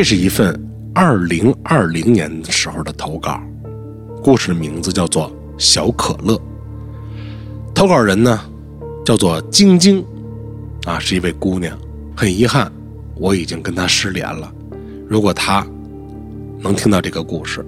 [0.00, 0.58] 这是一份
[0.94, 3.38] 二零二零年时候的投稿，
[4.22, 6.34] 故事的名字叫做《小可乐》。
[7.74, 8.40] 投稿人呢，
[9.04, 10.02] 叫做晶晶，
[10.86, 11.78] 啊，是一位姑娘。
[12.16, 12.72] 很遗憾，
[13.14, 14.50] 我已经跟她失联了。
[15.06, 15.66] 如果她
[16.60, 17.62] 能听到这个故事，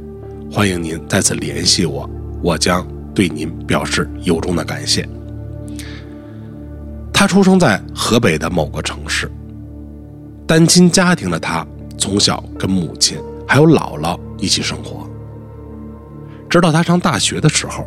[0.51, 2.09] 欢迎您再次联系我，
[2.43, 5.07] 我将对您表示由衷的感谢。
[7.12, 9.30] 她出生在河北的某个城市，
[10.46, 11.67] 单亲家庭的她。
[12.03, 13.17] 从小跟母亲
[13.47, 15.09] 还有姥姥一起生活，
[16.51, 17.87] 直到他上大学的时候，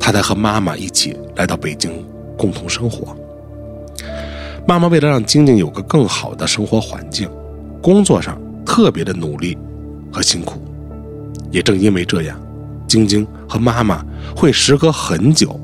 [0.00, 2.04] 他才和妈妈一起来到北京
[2.36, 3.16] 共同生活。
[4.66, 7.30] 妈妈为了让晶晶有个更好的生活环境，
[7.80, 9.56] 工作上特别的努力
[10.12, 10.60] 和辛苦。
[11.52, 12.36] 也正因为这样，
[12.88, 15.56] 晶晶和妈妈会时隔很久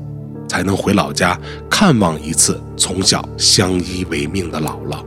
[0.47, 1.37] 才能回老家
[1.69, 5.03] 看望一次从小相依为命的姥姥。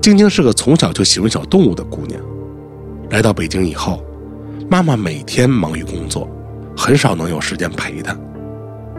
[0.00, 2.18] 晶晶是个从小就喜欢小动物的姑娘。
[3.10, 4.02] 来到北京以后，
[4.70, 6.28] 妈妈每天忙于工作，
[6.76, 8.16] 很少能有时间陪她。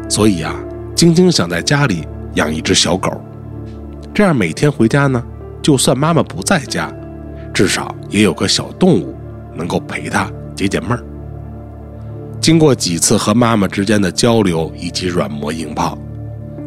[0.08, 0.56] 所以啊，
[0.96, 3.10] 晶晶想在家里养一只小狗，
[4.14, 5.24] 这样每天回家呢，
[5.62, 6.94] 就算妈妈不在家，
[7.52, 9.16] 至少也有个小动物
[9.56, 11.04] 能够陪她解解闷儿。
[12.40, 15.98] 经过几次和妈妈之间的交流以及软磨硬泡，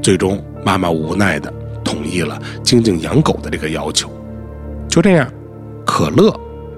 [0.03, 1.53] 最终妈妈无奈的
[1.85, 4.11] 同意了晶晶养狗的这个要求。
[4.89, 5.29] 就这样，
[5.85, 6.33] 可乐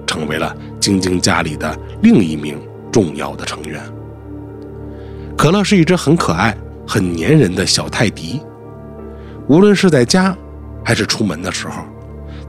[0.05, 2.59] 成为了晶晶家里的另一名
[2.91, 3.81] 重要的成员。
[5.37, 8.41] 可乐是一只很可爱、很粘人的小泰迪，
[9.47, 10.35] 无论是在家
[10.83, 11.83] 还是出门的时候，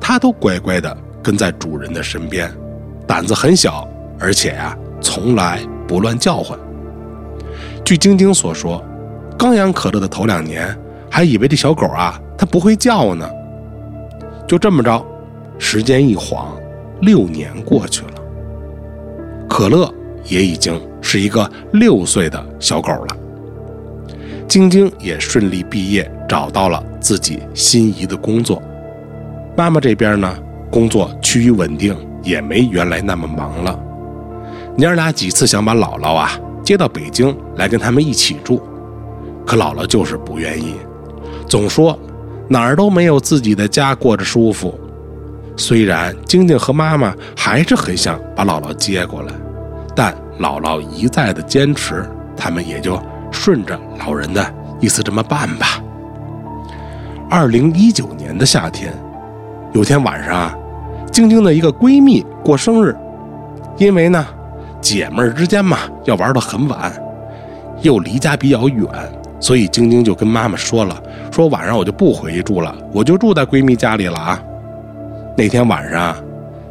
[0.01, 2.51] 它都乖乖的跟在主人的身边，
[3.07, 3.87] 胆子很小，
[4.19, 6.59] 而且呀，从来不乱叫唤。
[7.85, 8.83] 据晶晶所说，
[9.39, 10.75] 刚养可乐的头两年，
[11.11, 13.29] 还以为这小狗啊，它不会叫呢。
[14.47, 15.05] 就这么着。
[15.59, 16.57] 时间一晃，
[17.01, 18.15] 六年过去了，
[19.49, 19.93] 可乐
[20.25, 23.17] 也已经是一个六岁的小狗了。
[24.47, 28.63] 晶晶也顺利毕业，找到了自己心仪的工作。
[29.57, 30.39] 妈妈这边呢，
[30.71, 33.79] 工作趋于稳定，也没原来那么忙了。
[34.77, 38.63] 娘俩几次想把姥姥啊接到北京来跟他们一起住，
[39.45, 40.77] 可姥姥就是不愿意，
[41.47, 41.99] 总说
[42.49, 44.73] 哪儿都没有自己的家过着舒服。
[45.59, 49.33] 虽然晶晶和妈妈还是很想把姥姥接过来，
[49.95, 52.99] 但姥姥一再的坚持，他们也就
[53.33, 55.83] 顺着老人的意思这么办吧。
[57.29, 58.95] 二零一九年的夏天，
[59.73, 60.57] 有天晚上啊，
[61.11, 62.97] 晶晶的一个闺蜜过生日，
[63.79, 64.25] 因为呢，
[64.81, 66.93] 姐妹之间嘛要玩到很晚，
[67.83, 68.89] 又离家比较远，
[69.41, 71.03] 所以晶晶就跟妈妈说了，
[71.33, 74.41] 说晚上我就不回去住了，我就住在闺蜜家里了啊。
[75.39, 76.17] 那天晚上，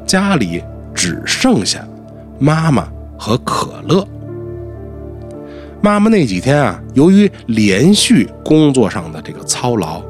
[0.05, 0.61] 家里
[0.93, 1.87] 只剩下
[2.37, 2.85] 妈妈
[3.17, 4.05] 和可乐。
[5.81, 10.03] 妈妈那几天啊，由于连续工作上的这个操劳，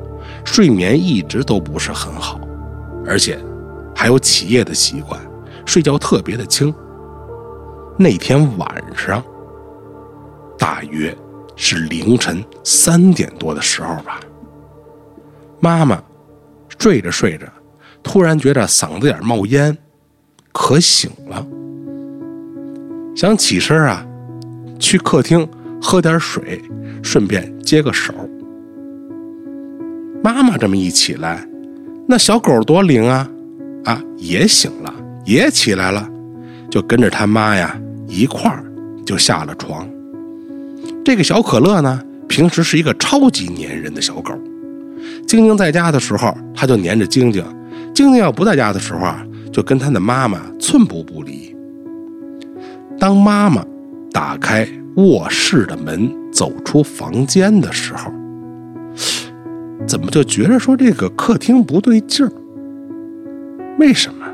[0.43, 2.41] 睡眠一直都不是很好，
[3.05, 3.37] 而且
[3.95, 5.21] 还有起夜的习惯，
[5.63, 6.73] 睡觉特别的轻。
[7.95, 9.23] 那天晚上，
[10.57, 11.15] 大约
[11.55, 14.19] 是凌晨三点多的时候吧，
[15.59, 16.01] 妈妈
[16.79, 17.45] 睡着睡着。
[18.07, 19.77] 突然觉着嗓子眼冒烟，
[20.53, 21.45] 渴醒了，
[23.13, 24.07] 想起身啊，
[24.79, 25.45] 去客厅
[25.81, 26.61] 喝点水，
[27.03, 28.13] 顺便接个手。
[30.23, 31.45] 妈妈这么一起来，
[32.07, 33.29] 那小狗多灵啊，
[33.83, 34.93] 啊也醒了，
[35.25, 36.09] 也起来了，
[36.71, 38.63] 就跟着他妈呀一块儿
[39.05, 39.85] 就下了床。
[41.03, 44.33] 这个小可乐呢，平时是一个超级粘人的小狗，
[45.27, 47.43] 晶晶在家的时候，它就粘着晶晶。
[47.97, 51.55] 晶晶要不在家的时候啊，就跟她的妈妈寸步不离。
[52.99, 53.65] 当妈妈
[54.11, 58.11] 打开卧室的门走出房间的时候，
[59.87, 62.31] 怎么就觉着说这个客厅不对劲儿？
[63.79, 64.27] 为什么？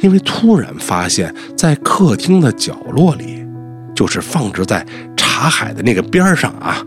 [0.00, 3.42] 因为突然发现，在客厅的角落里，
[3.94, 4.86] 就是放置在
[5.16, 6.84] 茶海的那个边上啊，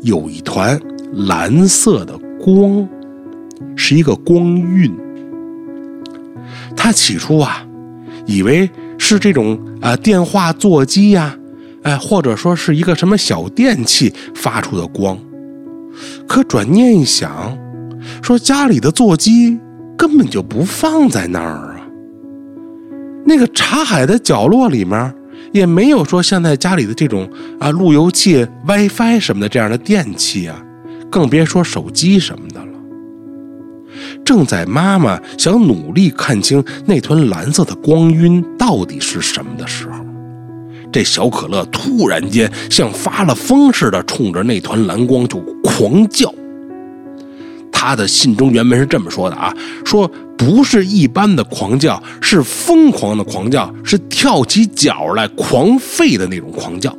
[0.00, 0.76] 有一团
[1.12, 2.88] 蓝色的光，
[3.76, 4.92] 是一个光晕。
[6.82, 7.64] 他起初啊，
[8.26, 8.68] 以为
[8.98, 11.32] 是这种啊电话座机呀，
[11.84, 15.16] 哎，或者说是一个什么小电器发出的光。
[16.26, 17.56] 可转念一想，
[18.20, 19.56] 说家里的座机
[19.96, 21.86] 根本就不放在那儿啊。
[23.24, 25.14] 那个茶海的角落里面
[25.52, 27.30] 也没有说现在家里的这种
[27.60, 30.60] 啊路由器、WiFi 什么的这样的电器啊，
[31.08, 32.51] 更别说手机什么的。
[34.24, 40.04] 正在妈妈想努力看清那团蓝色的光晕到底是什么的时候，
[40.92, 46.32] 这小可乐突然间像发了疯似的，冲着那团蓝光就狂叫。
[47.72, 49.52] 他的信中原文是这么说的啊，
[49.84, 50.08] 说
[50.38, 56.96] 不是一般的狂叫，是疯狂的狂叫，是跳起脚来狂吠的那种狂叫。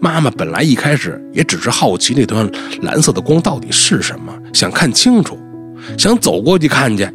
[0.00, 2.48] 妈妈本来一开始也只是好奇那团
[2.82, 5.36] 蓝色的光到底是什么，想看清楚，
[5.98, 7.12] 想走过去看见，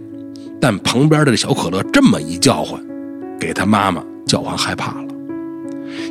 [0.60, 2.80] 但旁边的这小可乐这么一叫唤，
[3.40, 5.08] 给他妈妈叫唤害怕了，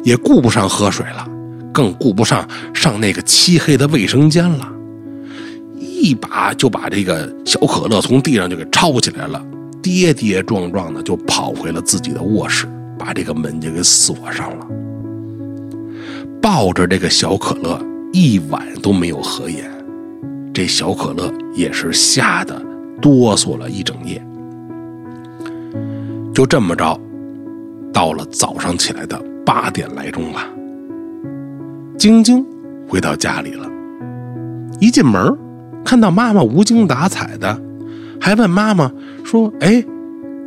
[0.02, 1.26] 也顾不上喝水了，
[1.72, 4.72] 更顾不上上那个漆黑的卫生间了。
[5.78, 9.42] 一把就把这个小可乐从地上就给抄起来了，
[9.82, 12.66] 跌跌撞撞的就跑回了自己的卧室，
[12.98, 14.66] 把这个门就给锁上了。
[16.40, 17.80] 抱着这个小可乐
[18.12, 19.68] 一晚都没有合眼，
[20.56, 22.58] 这小可乐也是吓得
[22.98, 24.26] 哆嗦了一整夜。
[26.32, 26.98] 就这么着，
[27.92, 30.46] 到了早上起来的八点来钟吧，
[31.98, 32.42] 晶晶
[32.88, 33.68] 回到家里了，
[34.80, 35.30] 一进门。
[35.84, 37.60] 看到妈妈无精打采的，
[38.18, 38.90] 还问妈妈
[39.24, 39.84] 说：“哎，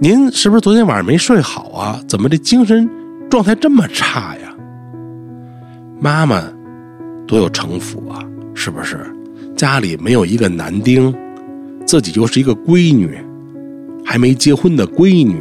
[0.02, 2.02] 您是不是昨天晚上没睡好啊？
[2.08, 2.90] 怎么这精神
[3.30, 4.56] 状态这么差呀？”
[6.02, 6.42] 妈妈
[7.28, 8.18] 多有城府啊，
[8.56, 9.06] 是不是？
[9.60, 11.14] 家里没有一个男丁，
[11.86, 13.14] 自己又是一个闺女，
[14.06, 15.36] 还没结婚的闺女，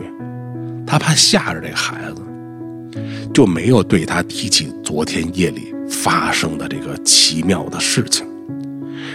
[0.85, 3.01] 她怕吓着这孩子，
[3.33, 8.27] 就没有对他提起昨天夜里发生的这个奇妙的事情。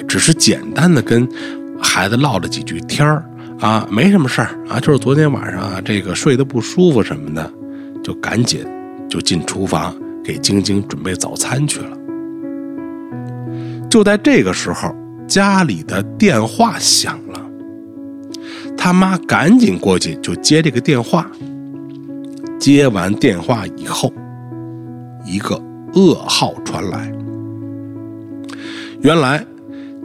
[0.07, 1.27] 只是简单的跟
[1.81, 3.25] 孩子唠了几句天儿
[3.59, 7.51] 啊，没什么事儿啊，就是昨天晚上啊，这个睡得不舒服什么的，
[8.01, 8.65] 就赶紧
[9.09, 11.97] 就进厨房给晶晶准备早餐去了。
[13.93, 14.91] 就在这个时候，
[15.27, 17.39] 家里的电话响了，
[18.75, 21.29] 他妈赶紧过去就接这个电话。
[22.57, 24.11] 接完电话以后，
[25.27, 25.61] 一个
[25.93, 27.13] 噩耗传来，
[29.01, 29.45] 原来。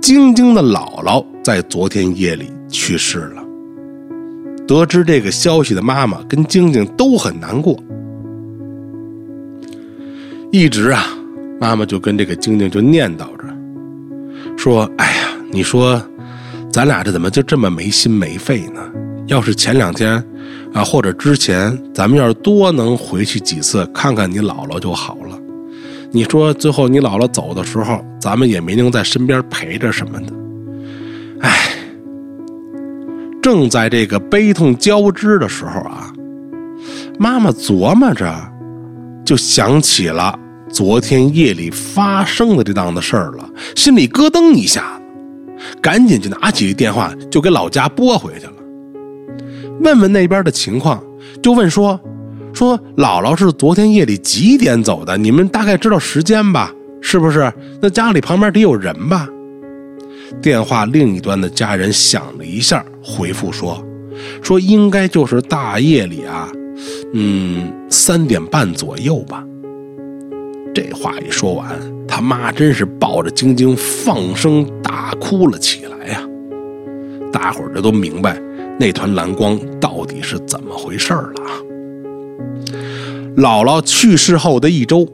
[0.03, 3.43] 晶晶的姥姥在昨天夜里去世了。
[4.67, 7.75] 得知这个消息的妈妈跟晶晶都很难过，
[10.53, 11.05] 一直啊，
[11.59, 13.27] 妈妈就跟这个晶晶就念叨，
[14.59, 16.03] 说：“哎呀，你说，
[16.73, 18.83] 咱俩这怎么就这么没心没肺呢？
[19.29, 20.23] 要是前两天
[20.75, 25.39] 啊，或者之前，咱们要是多能回去几次看看你姥姥就好了。”
[26.11, 30.33] 你说最后你姥姥走的时候，咱们也没能在身边陪着什么的，
[31.41, 31.71] 哎，
[33.41, 36.13] 正在这个悲痛交织的时候啊，
[37.19, 38.35] 妈妈琢磨着，
[39.25, 40.37] 就想起了
[40.71, 45.01] 昨天夜里发生的这档子事儿了，心里咯噔一下
[45.57, 48.53] 子，赶紧就拿起电话就给老家拨回去了，
[49.81, 51.03] 问问那边的情况，
[51.43, 51.99] 就问说。
[52.55, 55.17] 说姥姥是昨天夜里几点走的？
[55.17, 56.73] 你们大概知道时间吧？
[57.01, 57.53] 是不是？
[57.81, 59.29] 那家里旁边得有人吧？
[60.43, 63.85] 电话另一端的家人想了一下，回复说
[64.43, 66.49] ：“说应该就是大夜里啊，
[67.13, 69.45] 嗯，三点半左右吧。”
[70.81, 71.77] 这话一说完，
[72.07, 76.23] 他妈真是抱着晶晶放声大哭了起来呀！
[77.33, 78.41] 大伙儿这都明白
[78.79, 81.51] 那团蓝光到底是怎么回事了啊！
[83.37, 85.05] 姥姥去世后的一周，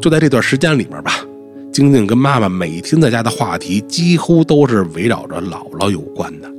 [0.00, 1.24] 就在这段时间里面吧，
[1.72, 6.50] 晶晶跟妈妈每天在家的话题几乎都是围绕着姥姥有关的。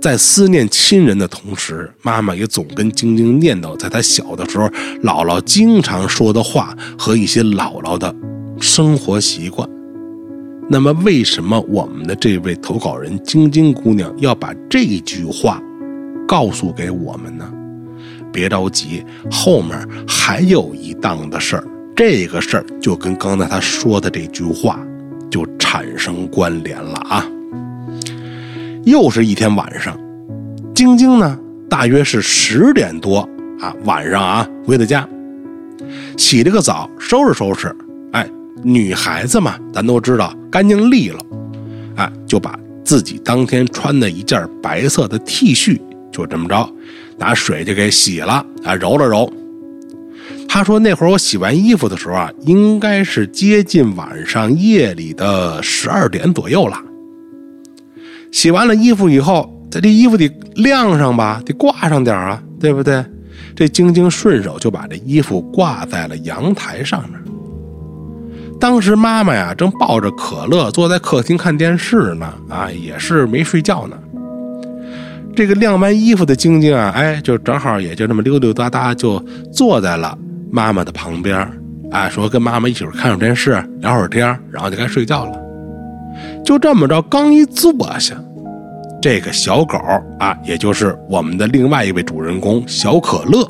[0.00, 4.66] 在思念亲人的同时，妈妈也总跟晶晶念叨，在她小的时候，
[5.02, 8.14] 姥姥经常说的话和一些姥姥的
[8.58, 9.68] 生活习惯。
[10.70, 15.62] 那么，为什么我们的这位投稿人晶晶姑娘要把这句话
[16.26, 17.52] 告诉给我们呢？
[18.32, 21.64] 别着急，后面还有一档的事儿，
[21.94, 24.80] 这个事儿就跟刚才她说的这句话
[25.30, 27.26] 就产生关联了啊。
[28.84, 29.98] 又是一天晚上，
[30.74, 33.28] 晶晶呢，大约是十点多
[33.60, 35.06] 啊，晚上啊，回的家，
[36.16, 37.74] 洗了个澡，收拾收拾，
[38.12, 38.26] 哎，
[38.62, 41.20] 女孩子嘛，咱都知道，干净利落，
[41.96, 45.78] 哎，就把自己当天穿的一件白色的 T 恤，
[46.10, 46.68] 就这么着。
[47.18, 49.30] 拿水就给洗了啊，揉了揉。
[50.48, 56.76] 他说：“那会儿我洗完衣服的时候啊，应该是接近晚上夜里的十二点左右了。
[58.32, 63.04] 洗完了衣服以后，在这衣服得晾上吧，得挂上点啊，对不对？
[63.56, 67.20] 这晶晶顺手就把这衣服挂在了阳台上面。
[68.60, 73.96] 当时妈妈呀正抱着可乐坐在客厅看电视呢，啊，也是没睡觉呢。
[75.34, 79.18] 这个晾完衣服的晶晶啊，哎，就正好也就这么溜溜达达就
[79.52, 80.16] 坐在了
[80.50, 81.38] 妈妈的旁边，
[81.90, 85.32] 啊，说跟妈妈一起看会儿电视，聊会儿天，然后就该睡觉了。
[86.44, 88.14] 就这么着，刚一坐下，
[89.00, 89.78] 这个小狗
[90.18, 93.48] 啊，也就是我们的另外一位主人公小可乐，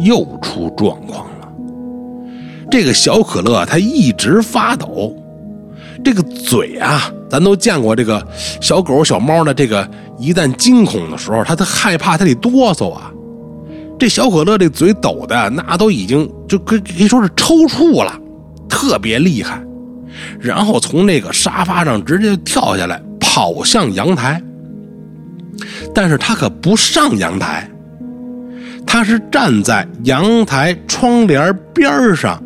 [0.00, 1.48] 又出状况了。
[2.70, 5.14] 这个小可乐它一直发抖，
[6.02, 8.26] 这个嘴啊，咱都见过这个
[8.60, 9.88] 小狗小猫的这个，
[10.18, 13.12] 一旦惊恐的时候，它它害怕，它得哆嗦啊。
[13.96, 18.12] 这小可乐这嘴抖的那都已经就可可以说是抽搐了，
[18.68, 19.63] 特别厉害。
[20.40, 24.42] 然后从那个沙发上直接跳下来，跑向阳台。
[25.94, 27.70] 但是他可不上阳台，
[28.86, 32.42] 他是站在阳台窗帘边上，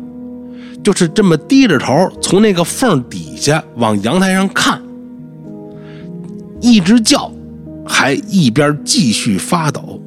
[0.83, 4.81] 就是这么低着头，从那个缝底下往阳台上看，
[6.61, 7.31] 一直叫，
[7.87, 9.98] 还一边继续发抖。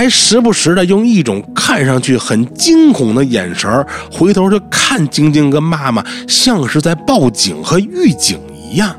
[0.00, 8.96] 还时不时的用一种看上去很惊恐的眼神回头就看晶晶跟妈妈，像是在报警和预警一样。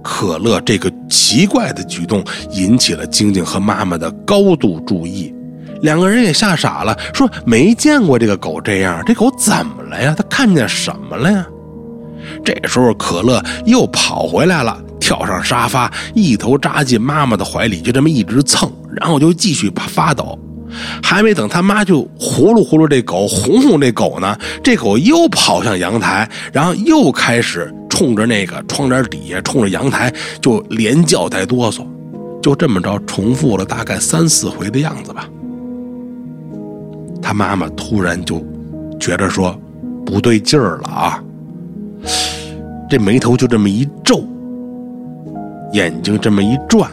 [0.00, 5.34] 可乐这个奇怪的举动引起了晶晶和妈妈的高度注意，
[5.82, 10.14] 两个人也吓傻了，说没见过这个狗这样，这狗怎么了呀？
[10.16, 11.44] 它看见什么了呀？
[12.44, 14.80] 这时候可乐又跑回来了。
[15.00, 20.38] 跳上沙发，一头扎进妈妈的怀里，就这么一直蹭，然后就继续发抖。
[21.02, 31.84] 还没等他妈就呼噜呼噜这狗，哄哄这狗呢，这狗又跑向阳台，然后又开始冲着那个窗帘底下，冲着阳台就连叫带哆嗦。
[32.40, 35.28] 就这么着重复了大概三四回的样子吧。
[37.20, 38.40] 他妈妈突然就
[38.98, 39.54] 觉得说
[40.06, 41.22] 不对劲儿了啊，
[42.88, 44.22] 这眉头就这么一皱。
[45.72, 46.90] 眼睛这么一转，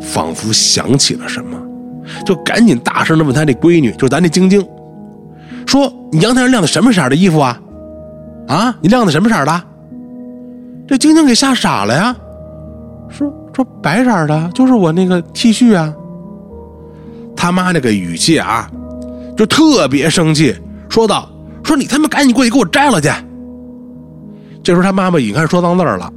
[0.00, 1.58] 仿佛想起了什么，
[2.24, 4.64] 就赶紧大声的问他那闺女，就是咱这晶晶，
[5.66, 7.58] 说：“你阳台上晾的什么色的衣服啊？
[8.48, 9.62] 啊，你晾的什么色的？”
[10.86, 12.14] 这晶晶给吓傻了呀，
[13.08, 15.92] 说：“说白色的，就是我那个 T 恤啊。”
[17.36, 18.70] 他妈那个语气啊，
[19.36, 20.54] 就特别生气，
[20.88, 21.28] 说道
[21.64, 23.10] ：“说你他妈赶紧过去给我摘了去。”
[24.62, 26.12] 这时候他妈妈已经开始说脏字了，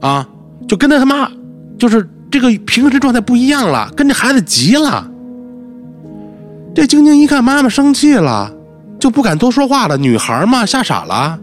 [0.00, 0.28] 啊。
[0.66, 1.28] 就跟他他妈，
[1.78, 5.08] 就是这个平时状态不一样了，跟这孩子急了。
[6.74, 8.52] 这晶晶一看妈妈生气了，
[8.98, 9.96] 就不敢多说话了。
[9.96, 11.38] 女孩嘛，吓傻了，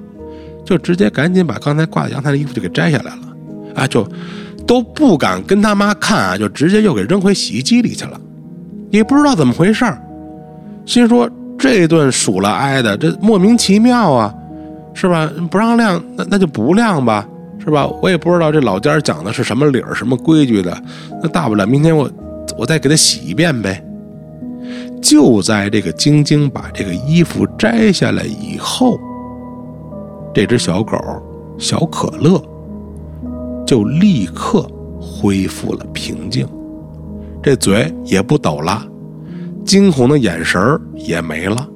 [0.65, 3.21] 就直接赶紧把刚才挂在阳台的衣服就给摘下来了，
[3.73, 4.05] 啊，就
[4.67, 8.19] 都不敢跟他妈看啊，就直接又给扔回洗衣机里去了。
[8.89, 9.97] 也不知道怎么回事儿
[10.85, 14.33] 心说这顿数了挨的，这莫名其妙啊，
[14.93, 15.31] 是吧？
[15.49, 17.25] 不让晾，那那就不晾吧。
[17.63, 17.87] 是吧？
[18.01, 20.75] 我也不知道这老家讲的是什么理儿、什么规矩的。
[21.21, 22.09] 那大不了明天我
[22.57, 23.83] 我再给他洗一遍呗。
[25.01, 28.99] 就在这个晶晶把这个衣服摘下来以后，
[30.33, 30.97] 这只小狗
[31.57, 32.41] 小可乐
[33.65, 34.67] 就立刻
[34.99, 36.47] 恢复了平静，
[37.41, 38.85] 这嘴也不抖了，
[39.65, 41.67] 惊恐的眼神也没了，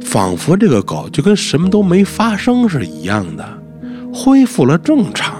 [0.00, 3.59] 仿佛这个狗就跟什么都没发生是一样的。
[4.12, 5.36] 恢复了正常，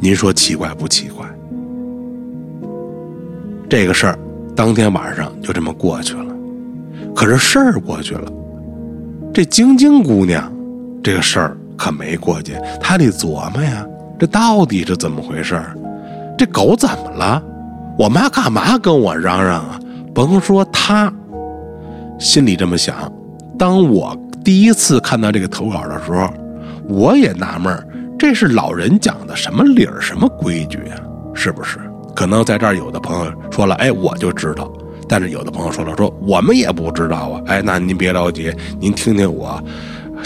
[0.00, 1.24] 您说奇怪不奇怪？
[3.68, 4.18] 这个事儿
[4.56, 6.24] 当天晚上就这么过去了。
[7.14, 8.30] 可是事儿过去了，
[9.32, 10.52] 这晶晶姑娘
[11.02, 13.86] 这个事儿可没过去，她得琢磨呀，
[14.18, 15.60] 这到底是怎么回事？
[16.36, 17.42] 这狗怎么了？
[17.98, 19.80] 我妈干嘛跟我嚷嚷啊？
[20.14, 21.12] 甭说她，
[22.18, 23.10] 心里这么想。
[23.56, 26.28] 当我第一次看到这个投稿的时候。
[26.88, 27.86] 我也纳闷
[28.18, 30.98] 这是老人讲的什么理儿、什么规矩啊？
[31.34, 31.78] 是不是？
[32.16, 34.64] 可能在这儿有的朋友说了，哎，我就知道；
[35.08, 37.42] 但是有的朋友说了，说我们也不知道啊。
[37.46, 39.62] 哎，那您别着急，您听听我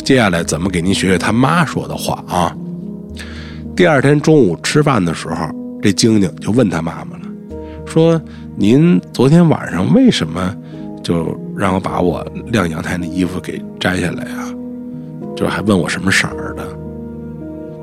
[0.04, 2.56] 接下来怎么给您学学他妈说的话啊。
[3.76, 5.50] 第二天中午吃饭的时候，
[5.82, 7.24] 这晶晶就问他妈妈了，
[7.84, 8.18] 说
[8.56, 10.56] ：“您昨天晚上为什么
[11.02, 14.48] 就让我把我晾阳台那衣服给摘下来啊？”
[15.36, 16.64] 就还问我什么色儿的，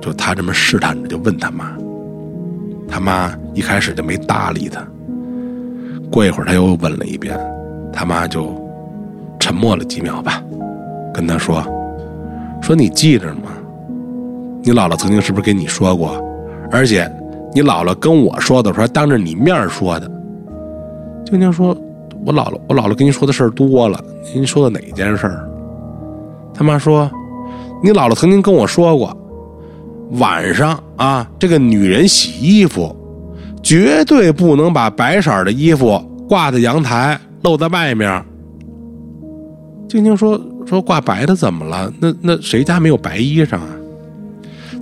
[0.01, 1.75] 就他这么试探着就问他妈，
[2.87, 4.85] 他妈一开始就没搭理他，
[6.11, 7.37] 过一会儿他又问了一遍，
[7.91, 8.53] 他妈就
[9.39, 10.41] 沉默了几秒吧，
[11.13, 11.63] 跟他说，
[12.61, 13.51] 说你记着吗？
[14.61, 16.21] 你姥姥曾经是不是跟你说过？
[16.71, 17.11] 而且
[17.53, 20.09] 你姥姥跟我说的时候当着你面说的。
[21.25, 21.75] 晶晶说，
[22.25, 23.99] 我姥姥我姥姥跟您说的事儿多了，
[24.33, 25.49] 您说的哪件事儿？
[26.53, 27.09] 他妈说
[27.81, 29.15] ：“你姥姥曾经跟我说过，
[30.11, 32.95] 晚上啊，这个女人洗衣服，
[33.63, 38.23] 绝对不能把白色的衣服挂在阳台，露在外面。”
[39.87, 41.91] 晶晶说：“说挂白的怎么了？
[41.99, 43.69] 那那谁家没有白衣裳啊？”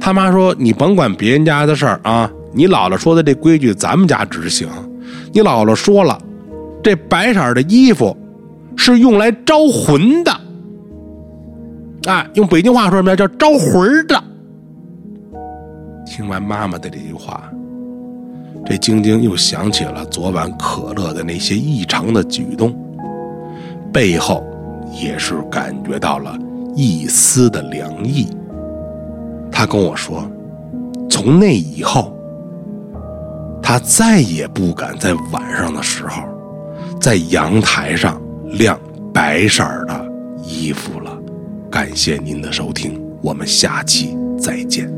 [0.01, 4.67] 他妈说：“你甭管别人家的事儿啊，你姥姥说的这规矩，咱们家执行。
[5.31, 6.19] 你姥姥说了，
[6.83, 8.15] 这白色的衣服
[8.75, 10.31] 是用来招魂的。”
[12.07, 14.23] 啊，用北京话说什么叫招魂的？
[16.05, 17.43] 听完妈妈的这句话，
[18.65, 22.73] 这晶晶又想起了昨晚可乐的那些异常的举动，
[23.91, 24.41] 背后
[24.91, 26.33] 也是感觉到了
[26.75, 28.29] 一丝的凉意。
[29.51, 30.25] 她跟我说，
[31.09, 32.15] 从那以后，
[33.61, 36.23] 他再也不敢在晚上的时候
[37.01, 38.79] 在阳台上晾
[39.13, 40.09] 白色的
[40.41, 41.16] 衣服了。
[41.77, 44.96] 感谢您的收听，我们下期再见。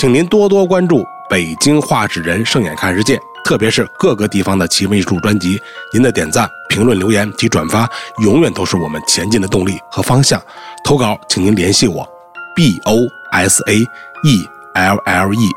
[0.00, 1.06] 请您多多关注。
[1.28, 5.60] 北京画纸人盛眼看世界，特别是各个地方的奇闻异事专辑，
[5.92, 7.86] 您的点赞、评论、留言及转发，
[8.22, 10.42] 永远都是我们前进的动力和方向。
[10.82, 12.08] 投稿，请您联系我
[12.56, 12.96] ，b o
[13.32, 15.48] s a e l l e。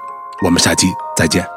[0.44, 1.52] 我们下期再见。